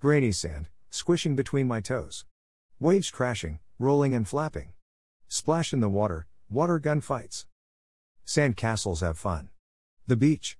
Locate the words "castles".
8.56-9.02